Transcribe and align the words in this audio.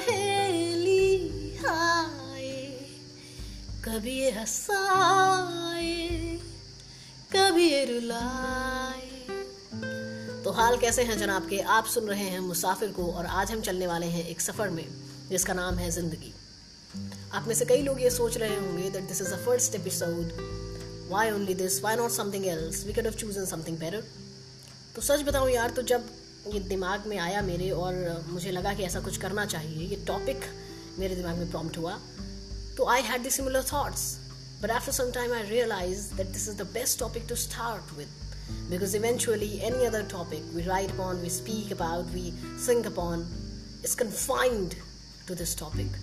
पहेली 0.00 1.56
हाय 1.56 2.48
कभी 3.84 4.12
ये 4.12 4.30
हंसाए, 4.30 5.96
कभी 7.32 7.64
ये 7.64 7.84
रुलाए। 7.84 9.08
तो 10.44 10.50
हाल 10.50 10.76
कैसे 10.78 11.02
हैं 11.02 11.18
जनाब 11.18 11.48
के? 11.48 11.58
आप 11.68 11.86
सुन 11.86 12.04
रहे 12.04 12.24
हैं 12.24 12.40
मुसाफिर 12.40 12.92
को 12.92 13.10
और 13.12 13.26
आज 13.26 13.52
हम 13.52 13.60
चलने 13.60 13.86
वाले 13.86 14.06
हैं 14.06 14.26
एक 14.28 14.40
सफ़र 14.40 14.70
में, 14.70 14.84
जिसका 15.30 15.54
नाम 15.54 15.74
है 15.74 15.90
ज़िंदगी। 15.90 16.32
आप 17.32 17.44
में 17.48 17.54
से 17.54 17.64
कई 17.64 17.82
लोग 17.82 18.00
ये 18.02 18.10
सोच 18.10 18.36
रहे 18.36 18.56
होंगे 18.56 18.90
that 18.90 19.08
this 19.08 19.20
is 19.22 19.34
the 19.34 19.38
first 19.46 19.74
episode 19.74 20.32
why 21.10 21.30
only 21.30 21.54
this 21.54 21.82
why 21.82 21.96
not 21.96 22.10
something 22.10 22.46
else 22.46 22.84
we 22.86 22.92
could 22.92 23.06
have 23.06 23.14
chosen 23.16 23.44
something 23.46 23.78
better 23.78 24.04
तो 24.96 25.02
सच 25.02 25.22
बताऊँ 25.22 25.50
यार 25.50 25.70
तो 25.70 25.82
जब 25.82 26.08
ये 26.48 26.60
दिमाग 26.60 27.06
में 27.06 27.16
आया 27.18 27.42
मेरे 27.42 27.70
और 27.70 28.24
मुझे 28.28 28.50
लगा 28.50 28.74
कि 28.74 28.82
ऐसा 28.82 29.00
कुछ 29.00 29.16
करना 29.16 29.44
चाहिए। 29.46 29.86
ये 29.88 29.96
टॉपिक 30.06 30.40
मेरे 30.98 31.16
दिमाग 31.16 31.36
में 31.36 31.50
प्रॉम्प्ट 31.50 31.78
हुआ। 31.78 31.98
तो 32.76 32.86
I 32.86 33.02
had 33.02 33.28
similar 33.28 33.64
thoughts 33.72 34.16
but 34.62 34.70
after 34.70 34.92
some 34.92 35.10
time 35.10 35.32
I 35.32 35.42
realize 35.42 36.12
that 36.14 36.26
this 36.26 36.48
is 36.48 36.56
the 36.56 36.66
best 36.72 36.98
topic 36.98 37.26
to 37.28 37.36
start 37.36 37.98
with 37.98 38.08
because 38.70 38.94
eventually 38.94 39.48
any 39.62 39.86
other 39.86 40.00
topic 40.02 40.42
we 40.54 40.62
write 40.62 40.90
upon, 40.90 41.20
we 41.22 41.28
speak 41.28 41.70
about, 41.70 42.08
we 42.14 42.32
think 42.66 42.86
upon 42.86 43.20
is 43.84 43.94
confined 43.94 44.74
to 45.26 45.36
this 45.40 45.54
topic. 45.54 45.98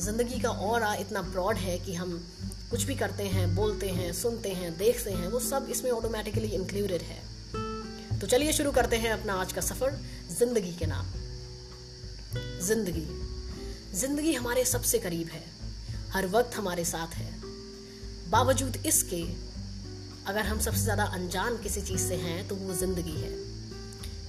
ज़िंदगी 0.00 0.38
का 0.40 0.50
और 0.68 0.84
इतना 1.00 1.22
broad 1.22 1.56
है 1.56 1.78
कि 1.78 1.94
हम 1.94 2.16
कुछ 2.70 2.84
भी 2.84 2.94
करते 2.94 3.22
हैं 3.22 3.54
बोलते 3.54 3.88
हैं 3.88 4.12
सुनते 4.12 4.52
हैं 4.52 4.76
देखते 4.78 5.10
हैं 5.10 5.28
वो 5.28 5.40
सब 5.40 5.66
इसमें 5.70 5.90
ऑटोमेटिकली 5.90 6.48
इंक्लूडेड 6.48 7.02
है। 7.02 7.20
तो 8.22 8.26
चलिए 8.26 8.52
शुरू 8.52 8.70
करते 8.72 8.96
हैं 8.96 9.10
अपना 9.12 9.34
आज 9.34 9.52
का 9.52 9.60
सफ़र, 9.60 9.92
ज़िंदगी 10.30 10.72
के 10.72 10.86
नाम। 10.86 11.06
ज़िंदगी। 12.66 13.06
ज़िंदगी 13.98 14.32
हमारे 14.32 14.64
सबसे 14.64 14.98
करीब 14.98 15.28
है, 15.28 15.42
हर 16.10 16.26
वक्त 16.26 16.54
हमारे 16.56 16.84
साथ 16.84 17.14
है। 17.14 17.32
बावजूद 18.30 18.76
इसके, 18.86 19.20
अगर 20.26 20.46
हम 20.46 20.60
सबसे 20.60 20.82
ज़्यादा 20.82 21.04
अनजान 21.04 21.56
किसी 21.62 21.80
चीज़ 21.80 22.06
से 22.08 22.16
हैं 22.16 22.46
तो 22.48 22.54
वो 22.54 22.74
ज़िंदगी 22.74 23.16
है। 23.16 23.32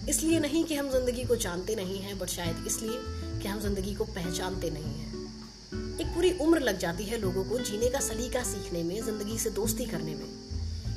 इसलिए 0.10 0.40
नहीं 0.40 0.64
कि 0.64 0.76
हम 0.76 0.90
ज़िंदगी 0.92 1.24
को 1.24 1.36
जानते 1.36 1.76
नहीं 1.76 2.00
हैं 2.00 2.18
बट 2.20 2.30
शायद 2.30 2.64
इसलिए 2.68 2.98
कि 3.42 3.48
हम 3.48 3.60
ज़िंदगी 3.60 3.94
को 3.96 4.06
पहचानते 4.06 4.70
नहीं 4.70 4.96
हैं। 4.96 6.00
एक 6.02 6.08
पूरी 6.08 6.32
उम्र 6.38 6.60
लग 6.62 6.80
जाती 6.80 7.04
है 7.04 7.18
लोगों 7.18 7.44
को 7.44 7.60
जीने 7.60 7.90
का, 7.90 8.00
सलीका 8.00 8.44
सीखने 8.44 8.84
में, 8.84 8.96
ज़िंदगी 9.02 9.38
से 9.38 9.50
दोस्ती 9.52 9.86
करने 9.86 10.16
में। 10.16 10.28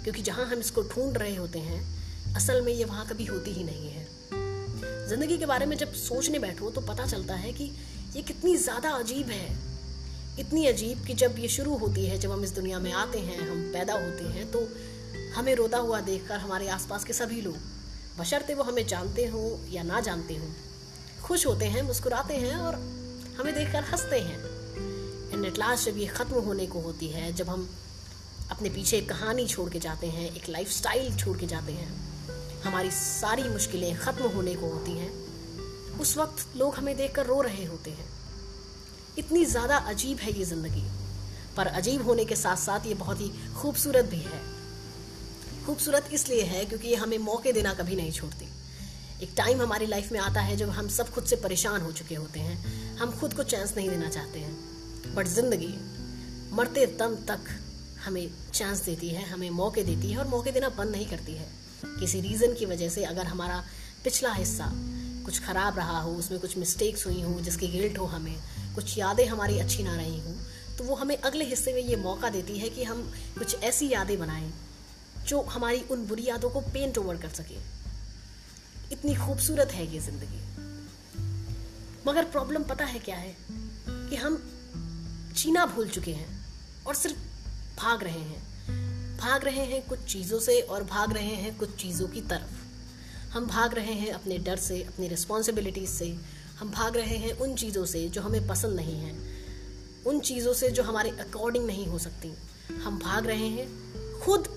क्योंकि 0.03 0.23
जहाँ 0.23 0.47
हम 0.47 0.59
इसको 0.59 0.83
ढूंढ 0.85 1.17
रहे 1.17 1.37
होते 1.37 1.59
हैं 1.59 1.85
असल 2.37 2.61
में 2.61 2.73
ये 2.73 2.85
वहाँ 2.85 3.07
कभी 3.07 3.25
होती 3.25 3.51
ही 3.51 3.65
नहीं 3.65 3.91
है। 3.91 4.05
ज़िंदगी 5.09 5.37
के 5.39 5.47
बारे 5.47 5.67
में 5.67 5.77
जब 5.77 5.93
सोचने 5.95 6.39
बैठो 6.39 6.71
तो 6.71 6.81
पता 6.81 7.07
चलता 7.07 7.35
है 7.35 7.53
कि 7.53 7.65
ये 8.17 8.23
कितनी 8.23 8.57
ज़्यादा 8.57 8.91
अजीब 8.93 9.29
है। 9.31 9.47
इतनी 10.41 10.67
अजीब 10.67 11.05
कि 11.07 11.15
जब 11.15 11.39
ये 11.39 11.49
शुरू 11.49 11.77
होती 11.77 12.05
है, 12.07 12.19
जब 12.19 12.31
हम 12.31 12.45
इस 12.45 12.51
दुनिया 12.51 12.79
में 12.79 12.93
आते 12.93 13.19
हैं, 13.19 13.39
हम 13.41 13.63
पैदा 13.73 13.95
होते 13.95 14.25
हैं 14.25 14.51
तो 14.51 14.69
हमें 15.37 15.55
रोता 15.55 15.79
हुआ 15.79 16.01
देखकर 16.01 16.39
हमारे 16.39 16.69
आसपास 16.69 17.05
के 17.05 17.13
सभी 17.13 17.41
लोग, 17.41 17.57
बशर्ते 18.19 18.55
वो 18.55 18.63
हमें 18.63 18.87
जानते 18.87 19.27
हों 19.27 19.73
या 19.73 19.83
ना 19.83 20.01
जानते 20.01 20.35
हों, 20.35 20.51
खुश 21.23 21.47
होते 21.47 21.65
हैं, 21.65 21.83
मुस्कुराते 21.83 22.35
हैं 22.35 22.57
और 22.57 22.75
हमें 23.39 23.55
देखकर 23.55 23.85
हँसते 23.85 24.21
हैं। 24.21 24.39
एंड 25.33 25.45
एट 25.45 25.59
लास्ट 25.59 25.89
जब 25.91 25.99
ये 25.99 26.07
ख़त्म 26.07 26.41
होने 26.41 26.67
को 26.67 26.81
होती 26.81 27.09
है, 27.09 27.33
जब 27.33 27.49
हम 27.49 27.69
अपने 28.51 28.71
पीछे 28.71 28.97
एक 28.99 29.09
कहानी 29.09 29.47
छोड़ 29.47 29.71
के 29.71 29.79
जाते 29.79 30.07
हैं, 30.09 30.35
एक 30.35 30.49
लाइफ 30.49 30.71
स्टाइल 30.73 31.17
छोड़ 31.17 31.37
के 31.39 31.47
जाते 31.47 31.73
हैं 31.73 31.89
हमारी 32.67 32.91
सारी 32.93 33.49
मुश्किलें 33.49 33.97
ख़त्म 33.99 34.29
होने 34.31 34.55
को 34.55 34.67
होती 34.69 34.93
हैं। 34.93 35.11
उस 36.01 36.17
वक्त 36.17 36.57
लोग 36.57 36.75
हमें 36.75 36.97
देखकर 36.97 37.27
रो 37.27 37.41
रहे 37.43 37.65
होते 37.65 37.91
हैं। 37.93 38.09
इतनी 39.19 39.45
ज़्यादा 39.47 39.77
अजीब 39.89 40.19
है 40.19 40.33
ये 40.33 40.45
ज़िंदगी, 40.45 40.85
पर 41.57 41.67
अजीब 41.75 42.03
होने 42.03 42.25
के 42.25 42.37
साथ 42.37 42.57
साथ 42.59 42.87
ये 42.87 42.95
बहुत 42.97 43.21
ही 43.21 43.31
खूबसूरत 43.55 44.05
भी 44.07 44.21
है। 44.23 44.41
खूबसूरत 45.67 46.09
इसलिए 46.13 46.43
है 46.45 46.65
क्योंकि 46.65 46.89
ये 46.89 46.97
हमें 46.97 47.19
मौके 47.21 47.53
देना 47.53 47.73
कभी 47.75 47.97
नहीं 47.97 48.13
छोड़ती। 48.13 48.49
एक 49.23 49.31
टाइम 49.37 49.63
हमारी 49.63 49.87
लाइफ 49.87 50.11
में 50.13 50.19
आता 50.21 50.41
है 50.41 50.57
जब 50.57 50.71
हम 50.71 50.89
सब 50.91 51.11
खुद 51.11 51.25
से 51.25 51.37
परेशान 51.39 51.81
हो 51.81 51.93
चुके 51.93 52.15
होते 52.15 52.41
हैं। 52.41 52.97
हम 52.97 53.19
खुद 53.21 53.35
को 53.35 53.43
चांस 53.45 53.75
नहीं 53.77 53.89
देना 53.91 54.09
चाहते 54.09 54.39
हैं। 54.39 55.15
बट 55.15 55.27
ज़िंदगी 55.29 55.75
मरते 56.53 56.87
दम 56.99 57.15
तक 57.29 57.49
हमें 58.05 58.29
चांस 58.55 58.81
देती 58.81 59.09
है, 59.09 59.25
हमें 59.25 59.51
मौके 59.53 59.83
देती 59.85 60.11
है 60.11 60.19
और 60.19 60.29
मौके 60.29 60.53
देना 60.53 60.69
बंद 60.69 60.91
नहीं 60.91 61.07
करती 61.07 61.35
है। 61.35 61.49
किसी 62.01 62.21
रीज़न 62.21 62.55
की 62.55 62.67
वजह 62.67 62.89
से 62.89 63.05
अगर 63.05 63.27
हमारा 63.27 63.65
पिछला 64.05 64.33
हिस्सा 64.33 64.71
कुछ 65.25 65.41
ख़राब 65.43 65.79
रहा 65.79 66.01
हो, 66.01 66.13
उसमें 66.13 66.41
कुछ 66.41 66.57
मिस्टेक्स 66.57 67.07
हुई 67.07 67.23
हों, 67.23 67.43
जिसकी 67.43 67.69
गिल्ट 67.69 67.99
हो 67.99 68.05
हमें, 68.05 68.37
कुछ 68.75 68.99
यादें 68.99 69.27
हमारी 69.27 69.59
अच्छी 69.59 69.83
ना 69.83 69.97
रही 69.97 70.21
हों 70.21 70.35
तो 70.77 70.85
वो 70.85 70.95
हमें 70.95 71.17
अगले 71.19 71.45
हिस्से 71.45 71.73
में 71.73 71.83
ये 71.83 71.97
मौका 71.97 72.31
देती 72.31 72.59
है 72.59 72.69
कि 72.69 72.85
हम 72.85 73.13
कुछ 73.39 73.63
ऐसी 73.63 73.89
यादें 73.89 74.19
बनाएँ, 74.19 74.53
जो 75.27 75.41
हमारी 75.43 75.81
उन 75.81 76.07
बुरी 76.07 76.27
यादों 76.27 76.51
को 76.51 76.61
पेंट 76.61 76.99
ओवर 76.99 77.17
कर 77.17 77.29
सके। 77.29 77.59
इतनी 78.93 79.15
खूबसूरत 79.15 79.69
है 79.69 79.93
ये 79.95 80.01
ज़िंदगी। 80.01 80.43
मगर 82.07 82.25
प्रॉब्लम 82.25 82.63
पता 82.63 82.85
है 82.85 82.99
क्या 82.99 83.17
है? 83.17 83.37
कि 83.89 84.17
हम 84.17 84.37
जीना 85.33 85.67
भूल 85.67 85.89
चुके 85.89 86.13
हैं 86.13 86.47
और 86.87 86.95
सिर्फ़ 86.95 87.17
भाग 87.77 88.03
रहे 88.03 88.21
हैं। 88.21 88.56
भाग 89.17 89.45
रहे 89.45 89.65
हैं 89.65 89.87
कुछ 89.87 89.99
चीज़ों 89.99 90.41
से 90.41 90.61
और 90.61 90.85
भाग 90.85 91.13
रहे 91.13 91.35
हैं 91.35 91.59
कुछ 91.59 91.77
चीज़ों 91.77 92.09
की 92.09 92.21
तरफ़। 92.21 92.67
हम 93.33 93.47
भाग 93.47 93.75
रहे 93.75 93.93
हैं 93.93 94.13
अपने 94.13 94.39
डर 94.39 94.57
से, 94.57 94.83
अपनी 94.83 95.09
रिस्पॉन्सिबिलिटीज 95.09 95.89
से। 95.89 96.17
हम 96.59 96.71
भाग 96.71 96.97
रहे 96.97 97.17
हैं 97.17 97.33
उन 97.33 97.55
चीज़ों 97.55 97.85
से 97.85 98.09
जो 98.09 98.21
हमें 98.21 98.47
पसंद 98.47 98.77
नहीं 98.77 98.99
है। 98.99 99.17
उन 100.07 100.21
चीज़ों 100.21 100.55
से 100.55 100.71
जो 100.71 100.83
हमारे 100.83 101.11
अकॉर्डिंग 101.11 101.67
नहीं 101.67 101.87
हो 101.87 101.99
सकती। 101.99 102.33
हम 102.75 102.99
भाग 102.99 103.27
रहे 103.27 103.47
हैं 103.47 103.93
खुद 104.21 104.49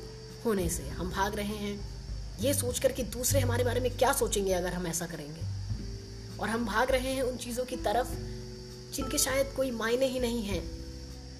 होने 0.45 0.69
से। 0.69 0.83
हम 0.83 1.09
भाग 1.09 1.35
रहे 1.35 1.55
हैं। 1.55 1.89
ये 2.39 2.53
सोच 2.53 2.79
कर 2.79 2.91
कि 2.91 3.03
दूसरे 3.03 3.39
हमारे 3.39 3.63
बारे 3.63 3.79
में 3.79 3.97
क्या 3.97 4.13
सोचेंगे 4.13 4.53
अगर 4.53 4.73
हम 4.73 4.87
ऐसा 4.87 5.05
करेंगे? 5.05 5.41
और 6.39 6.49
हम 6.49 6.65
भाग 6.65 6.91
रहे 6.91 7.13
हैं 7.13 7.23
उन 7.23 7.37
चीज़ों 7.37 7.65
की 7.65 7.75
तरफ़ 7.75 8.07
जिनके 8.95 9.17
शायद 9.17 9.53
कोई 9.55 9.71
मायने 9.71 10.05
ही 10.05 10.19
नहीं 10.19 10.43
है। 10.43 10.78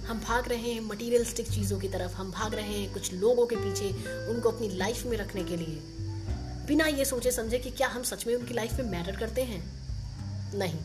हम 0.09 0.19
भाग 0.19 0.47
रहे 0.47 0.71
हैं 0.71 0.81
मटीरियलिस्टिक 0.81 1.51
चीज़ों 1.51 1.79
की 1.79 1.87
तरफ़, 1.87 2.13
हम 2.13 2.31
भाग 2.31 2.53
रहे 2.53 2.67
हैं 2.67 2.93
कुछ 2.93 3.13
लोगों 3.13 3.45
के 3.45 3.55
पीछे, 3.55 3.89
उनको 4.27 4.51
अपनी 4.51 4.69
लाइफ 4.69 5.05
में 5.05 5.17
रखने 5.17 5.43
के 5.43 5.57
लिए। 5.57 5.81
बिना 6.67 6.85
ये 6.85 7.05
सोचे 7.05 7.31
समझे 7.31 7.59
कि 7.59 7.71
क्या 7.71 7.87
हम 7.87 8.03
सच 8.03 8.27
में 8.27 8.35
उनकी 8.35 8.53
लाइफ 8.53 8.73
में 8.73 8.89
मैटर 8.91 9.15
करते 9.15 9.43
हैं? 9.43 9.71
नहीं। 10.55 10.79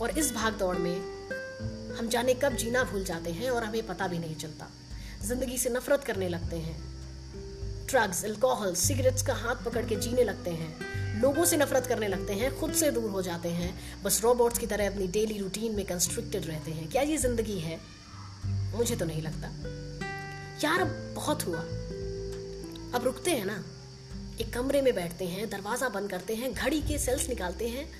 और 0.00 0.18
इस 0.18 0.32
भाग 0.32 0.52
दौड़ 0.52 0.76
में 0.76 0.96
हम 1.98 2.08
जाने 2.08 2.34
कब 2.34 2.52
जीना 2.52 2.84
भूल 2.84 3.04
जाते 3.04 3.30
हैं 3.30 3.50
और 3.50 3.64
हमें 3.64 3.86
पता 3.86 4.08
भी 4.08 4.18
नहीं 4.18 4.36
चलता। 4.36 4.70
ज़िंदगी 5.24 5.58
से 5.58 5.70
नफरत 5.70 6.04
करने 6.04 6.28
लगते 6.28 6.56
हैं। 6.56 6.80
ड्रग्स 7.86 8.24
अल्कोहल 8.24 8.74
सिगरेट्स 8.74 9.22
का 9.22 9.34
हाथ 9.34 9.56
पकड़ 9.56 9.86
के 9.86 9.96
जीने 9.96 10.24
लगते 10.24 10.50
हैं। 10.50 10.78
लोगों 11.20 11.44
से 11.44 11.56
नफरत 11.56 11.86
करने 11.86 12.08
लगते 12.08 12.32
हैं, 12.32 12.60
खुद 12.60 12.72
से 12.72 12.90
दूर 12.90 13.10
हो 13.10 13.22
जाते 13.22 13.48
हैं। 13.48 14.02
बस 14.02 14.22
रोबोट्स 14.22 14.58
की 14.58 14.66
तरह 14.66 14.90
अपनी 14.90 15.06
डेली 15.06 15.38
रूटीन 15.38 15.74
में 15.74 15.86
कंस्ट्रिक्टेड 15.86 16.46
रहते 16.46 16.70
हैं। 16.70 16.90
क्या 16.90 17.02
ये 17.02 17.16
ज़िंदगी 17.16 17.58
है? 17.58 18.01
मुझे 18.74 18.96
तो 18.96 19.04
नहीं 19.04 19.22
लगता। 19.22 19.48
यार, 20.64 20.80
अब 20.80 21.12
बहुत 21.14 21.46
हुआ। 21.46 21.60
अब 22.94 23.00
रुकते 23.04 23.30
हैं 23.30 23.44
ना। 23.44 23.64
एक 24.40 24.52
कमरे 24.52 24.82
में 24.82 24.94
बैठते 24.94 25.24
हैं, 25.24 25.50
दरवाज़ा 25.50 25.88
बंद 25.88 26.10
करते 26.10 26.34
हैं, 26.34 26.54
घड़ी 26.54 26.82
के 26.82 26.98
सेल्स 26.98 27.28
निकालते 27.28 27.68
हैं, 27.68 27.92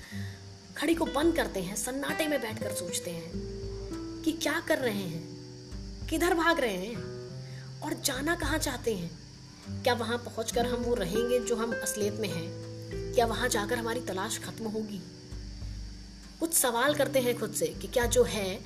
घड़ी 0.81 0.95
को 0.95 1.05
बंद 1.05 1.35
करते 1.35 1.59
हैं, 1.59 1.75
सन्नाटे 1.75 2.27
में 2.27 2.41
बैठकर 2.41 2.71
सोचते 2.71 3.11
हैं 3.11 3.31
कि 4.25 4.31
क्या 4.31 4.59
कर 4.59 4.77
रहे 4.77 5.03
हैं, 5.03 5.23
किधर 6.09 6.33
भाग 6.33 6.59
रहे 6.59 6.77
हैं 6.77 6.95
और 7.79 7.93
जाना 8.05 8.35
कहाँ 8.35 8.57
चाहते 8.57 8.93
हैं। 8.95 9.23
क्या 9.83 9.93
वहाँ 9.93 10.17
पहुंचकर 10.17 10.65
हम 10.65 10.75
वो 10.75 10.93
रहेंगे 10.93 11.39
जो 11.39 11.55
हम 11.55 11.73
असलियत 11.81 12.13
में 12.13 12.29
हैं? 12.29 12.49
क्या 13.13 13.25
वहाँ 13.25 13.49
जाकर 13.49 13.77
हमारी 13.77 13.99
तलाश 13.99 14.39
खत्म 14.39 14.65
होगी? 14.65 15.01
कुछ 16.39 16.53
सवाल 16.53 16.95
करते 16.95 17.19
हैं 17.19 17.39
खुद 17.39 17.53
से 17.53 17.67
कि 17.67 17.87
क्या 17.87 18.05
जो 18.05 18.23
है 18.23 18.59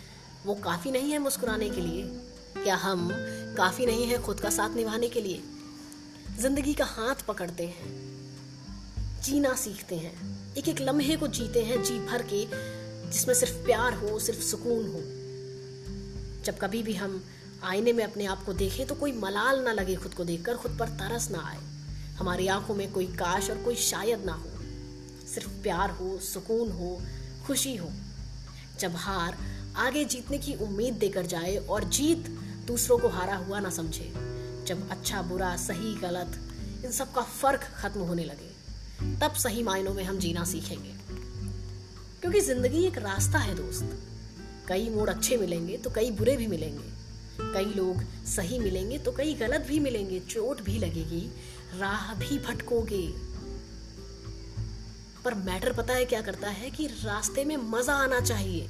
वो 0.45 0.55
काफ़ी 0.55 0.91
नहीं 0.91 1.11
है 1.11 1.19
मुस्कुराने 1.19 1.69
के 1.69 1.81
लिए 1.81 2.03
क्या 2.55 2.75
हम 2.75 3.09
काफ़ी 3.57 3.85
नहीं 3.85 4.05
है 4.05 4.21
खुद 4.21 4.39
का 4.39 4.49
साथ 4.49 4.75
निभाने 4.75 5.07
के 5.09 5.21
लिए। 5.21 5.41
ज़िंदगी 6.39 6.73
का 6.73 6.85
हाथ 6.85 7.25
पकड़ते 7.27 7.65
हैं, 7.67 7.91
जीना 9.23 9.53
सीखते 9.55 9.95
हैं 9.95 10.13
एक 10.57 10.67
एक 10.67 10.81
लम्हे 10.81 11.15
को 11.15 11.27
जीते 11.29 11.63
हैं 11.63 11.83
जी 11.83 11.99
भर 11.99 12.21
के, 12.23 12.45
जिसमें 13.11 13.33
सिर्फ़ 13.35 13.55
प्यार 13.65 13.93
हो, 13.93 14.19
सिर्फ़ 14.19 14.41
सुकून 14.41 14.87
हो। 14.87 15.01
जब 16.45 16.57
कभी 16.57 16.83
भी 16.83 16.93
हम 16.93 17.23
आईने 17.63 17.93
में 17.93 18.03
अपने 18.03 18.25
आप 18.25 18.43
को 18.43 18.53
देखें 18.53 18.85
तो 18.87 18.95
कोई 18.95 19.11
मलाल 19.11 19.59
ना 19.59 19.71
लगे 19.73 19.95
खुद 19.95 20.13
को 20.13 20.23
देखकर, 20.23 20.57
खुद 20.57 20.77
पर 20.79 20.89
तरस 20.89 21.29
ना 21.31 21.39
आए। 21.41 21.59
हमारी 22.17 22.47
आँखों 22.47 22.75
में 22.75 22.91
कोई 22.91 23.05
काश 23.15 23.49
और 23.49 23.57
कोई 23.57 23.75
शायद 23.75 24.25
ना 24.25 24.33
हो। 24.33 24.49
सिर्फ़ 25.27 25.49
प्यार 25.63 25.89
हो, 25.91 26.17
सुकून 26.23 26.71
हो, 26.71 27.01
खुशी 27.47 27.75
हो। 27.75 27.89
जब 28.79 28.95
हार 28.95 29.37
आगे 29.77 30.05
जीतने 30.05 30.37
की 30.37 30.53
उम्मीद 30.55 30.93
देकर 30.93 31.25
जाए 31.25 31.55
और 31.57 31.83
जीत 31.83 32.27
दूसरों 32.67 32.97
को 32.97 33.07
हारा 33.07 33.35
हुआ 33.35 33.59
ना 33.59 33.69
समझे। 33.69 34.11
जब 34.67 34.89
अच्छा 34.89 35.21
बुरा, 35.21 35.55
सही, 35.55 35.93
गलत, 35.95 36.39
इन 36.85 36.91
सब 36.91 37.13
का 37.13 37.21
फ़र्क 37.21 37.63
खत्म 37.81 37.99
होने 37.99 38.23
लगे, 38.23 38.49
तब 39.19 39.33
सही 39.33 39.63
मायनों 39.63 39.93
में 39.93 40.03
हम 40.03 40.17
जीना 40.17 40.43
सीखेंगे। 40.43 40.93
क्योंकि 42.21 42.41
ज़िंदगी 42.41 42.85
एक 42.85 42.97
रास्ता 42.97 43.39
है, 43.39 43.55
दोस्त। 43.55 43.97
कई 44.67 44.89
मोड़ 44.89 45.09
अच्छे 45.09 45.37
मिलेंगे 45.37 45.77
तो 45.77 45.89
कई 45.89 46.11
बुरे 46.11 46.37
भी 46.37 46.47
मिलेंगे। 46.47 46.95
कई 47.53 47.65
लोग 47.65 48.03
सही 48.25 48.59
मिलेंगे 48.59 48.97
तो 48.97 49.11
कई 49.11 49.33
गलत 49.33 49.61
भी 49.61 49.79
मिलेंगे, 49.79 50.19
चोट 50.19 50.61
भी 50.61 50.77
लगेगी, 50.79 51.29
राह 51.79 52.13
भी 52.13 52.39
भटकोगे। 52.39 53.07
पर 55.25 55.33
मैटर 55.33 55.73
पता 55.73 55.93
है 55.93 56.05
क्या 56.05 56.21
करता 56.21 56.49
है 56.49 56.69
कि 56.69 56.87
रास्ते 56.87 57.45
में 57.45 57.57
मज़ा 57.57 57.93
आना 57.93 58.19
चाहिए। 58.19 58.69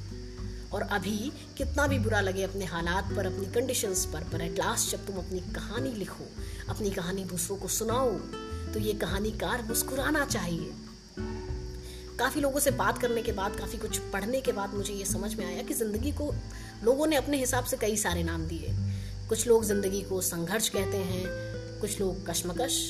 और 0.72 0.82
अभी 0.82 1.32
कितना 1.56 1.86
भी 1.86 1.98
बुरा 1.98 2.20
लगे 2.20 2.42
अपने 2.42 2.64
हालात 2.64 3.12
पर, 3.16 3.26
अपनी 3.26 3.46
कंडीशंस 3.52 4.04
पर 4.04 4.24
पर 4.32 4.42
एट 4.42 4.58
लास्ट 4.58 4.90
जब 4.92 5.06
तुम 5.06 5.16
अपनी 5.16 5.40
कहानी 5.54 5.92
लिखो, 5.92 6.24
अपनी 6.70 6.90
कहानी 6.90 7.24
दूसरों 7.26 7.56
को 7.56 7.68
सुनाओ 7.68 8.10
तो 8.74 8.80
ये 8.80 8.92
कहानीकार 8.96 9.62
मुस्कुराना 9.62 10.24
चाहिए। 10.26 10.72
काफ़ी 12.18 12.40
लोगों 12.40 12.60
से 12.60 12.70
बात 12.72 12.98
करने 12.98 13.22
के 13.22 13.32
बाद, 13.32 13.56
काफ़ी 13.56 13.78
कुछ 13.78 13.98
पढ़ने 14.12 14.40
के 14.40 14.52
बाद 14.52 14.74
मुझे 14.74 14.94
ये 14.94 15.04
समझ 15.04 15.34
में 15.34 15.44
आया 15.46 15.62
कि 15.62 15.74
ज़िंदगी 15.74 16.12
को 16.12 16.32
लोगों 16.84 17.06
ने 17.06 17.16
अपने 17.16 17.36
हिसाब 17.36 17.64
से 17.64 17.76
कई 17.76 17.96
सारे 17.96 18.22
नाम 18.22 18.46
दिए। 18.46 18.74
कुछ 19.28 19.46
लोग 19.46 19.64
ज़िंदगी 19.64 20.00
को 20.02 20.20
संघर्ष 20.20 20.68
कहते 20.68 20.96
हैं, 20.96 21.24
कुछ 21.80 22.00
लोग 22.00 22.26
कश्मकश, 22.28 22.80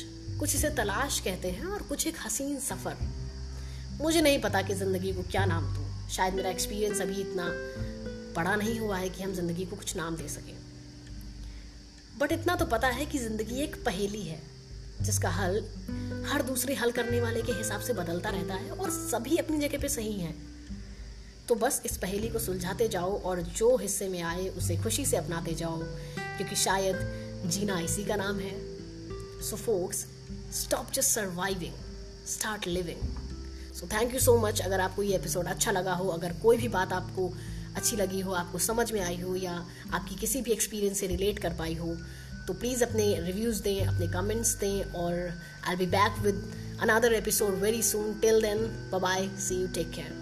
कुछ 0.41 0.55
इसे 0.55 0.71
तलाश 0.71 1.21
कहते 1.21 1.51
हैं 1.51 1.67
और 1.67 1.83
कुछ 1.83 2.07
एक 2.07 2.17
हसीन 2.27 2.59
सफ़र। 2.61 2.97
मुझे 4.01 4.21
नहीं 4.21 4.41
पता 4.41 4.63
कि 4.63 4.75
ज़िंदगी 4.75 5.13
को 5.13 5.23
क्या 5.23 5.45
नाम 5.45 5.75
दूँ। 5.75 5.88
शायद 6.09 6.35
मेरा 6.35 6.51
एक्सपीरियंस 6.51 7.01
अभी 7.01 7.21
इतना 7.21 7.45
बड़ा 8.37 8.55
नहीं 8.57 8.79
हुआ 8.81 8.97
है 8.99 9.09
कि 9.09 9.23
हम 9.23 9.33
ज़िंदगी 9.35 9.65
को 9.65 9.77
कुछ 9.77 9.97
नाम 9.97 10.17
दे 10.17 10.29
सकें। 10.29 10.57
बट 12.19 12.33
इतना 12.33 12.55
तो 12.57 12.67
पता 12.67 12.89
है 12.89 13.07
कि 13.07 13.19
ज़िंदगी 13.19 13.61
एक 13.63 13.77
पहेली 13.85 14.23
है, 14.23 14.41
जिसका 15.03 15.29
हल 15.31 15.65
हर 16.27 16.43
दूसरे 16.43 16.75
हल 16.75 16.91
करने 16.93 17.21
वाले 17.21 17.43
के 17.43 17.53
हिसाब 17.53 17.81
से 17.81 17.93
बदलता 17.93 18.31
रहता 18.31 18.55
है 18.55 18.71
और 18.71 18.91
सभी 18.91 19.37
अपनी 19.37 19.59
जगह 19.59 19.79
पे 19.79 19.89
सही 19.89 20.13
हैं। 20.13 20.35
तो 21.49 21.55
बस 21.55 21.81
इस 21.87 21.97
पहेली 21.97 22.29
को 22.29 22.39
सुलझाते 22.39 22.89
जाओ 22.89 23.21
और 23.23 23.41
जो 23.43 23.77
हिस्से 23.77 24.09
में 24.09 24.21
आए 24.23 24.49
उसे 24.49 24.77
खुशी 24.77 25.05
से 25.07 25.17
अपनाते 25.17 25.55
जाओ, 25.55 25.79
क्योंकि 25.79 26.57
शायद 26.57 27.49
जीना 27.51 27.79
इसी 27.81 28.05
का 28.05 28.17
नाम 28.17 28.39
है। 28.39 28.55
So 29.43 29.57
folks 29.57 30.05
stop 30.55 30.93
just 30.93 31.11
surviving 31.11 31.75
start 32.29 32.67
living 32.67 33.28
so 33.81 33.87
thank 33.87 34.15
you 34.15 34.21
so 34.21 34.37
much 34.39 34.61
अगर 34.61 34.81
आपको 34.81 35.03
ये 35.03 35.17
एपिसोड 35.17 35.47
अच्छा 35.47 35.71
लगा 35.71 35.93
हो, 35.95 36.09
अगर 36.09 36.33
कोई 36.33 36.57
भी 36.57 36.69
बात 36.69 36.93
आपको 36.93 37.33
अच्छी 37.77 37.97
लगी 37.97 38.21
हो, 38.21 38.33
आपको 38.33 38.59
समझ 38.59 38.93
में 38.93 39.01
आई 39.01 39.21
हो 39.21 39.37
या 39.37 39.53
आपकी 39.93 40.15
किसी 40.15 40.43
भी 40.43 40.51
एक्सपीरियंस 40.51 41.01
से 41.01 41.07
रिलेट 41.07 41.39
कर 41.39 41.55
पाई 41.55 41.75
हो 41.75 41.97
तो 42.47 42.55
प्लीज़ 42.55 42.85
अपने 42.85 43.21
रिव्यूज़ 43.21 43.63
दें, 43.63 43.87
अपने 43.87 44.07
कमेंट्स 44.09 44.55
दें 44.55 44.93
और 44.93 45.41
I 45.69 45.77
be 45.77 45.87
back 45.87 46.19
with 46.19 46.45
another 46.81 47.13
episode 47.13 47.55
very 47.55 47.83
soon 47.83 48.15
till 48.21 48.43
then 48.43 48.67
bye 48.99 49.29
see 49.29 49.61
you 49.61 49.67
take 49.67 49.91
care 49.91 50.18